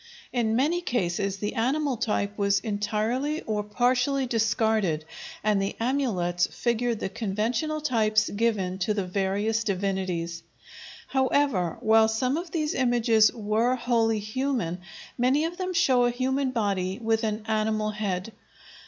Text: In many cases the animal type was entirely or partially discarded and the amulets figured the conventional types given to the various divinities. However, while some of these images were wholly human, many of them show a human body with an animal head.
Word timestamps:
In 0.33 0.55
many 0.55 0.81
cases 0.81 1.37
the 1.37 1.53
animal 1.53 1.95
type 1.95 2.35
was 2.35 2.59
entirely 2.61 3.41
or 3.43 3.61
partially 3.61 4.25
discarded 4.25 5.05
and 5.43 5.61
the 5.61 5.75
amulets 5.79 6.47
figured 6.47 6.99
the 6.99 7.07
conventional 7.07 7.81
types 7.81 8.27
given 8.31 8.79
to 8.79 8.95
the 8.95 9.05
various 9.05 9.63
divinities. 9.63 10.41
However, 11.09 11.77
while 11.81 12.07
some 12.07 12.35
of 12.35 12.49
these 12.49 12.73
images 12.73 13.31
were 13.31 13.75
wholly 13.75 14.17
human, 14.17 14.79
many 15.19 15.45
of 15.45 15.57
them 15.57 15.71
show 15.71 16.05
a 16.05 16.09
human 16.09 16.49
body 16.49 16.97
with 16.97 17.23
an 17.23 17.43
animal 17.47 17.91
head. 17.91 18.33